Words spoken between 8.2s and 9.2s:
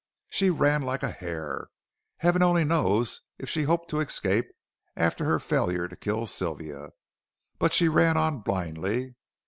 blindly.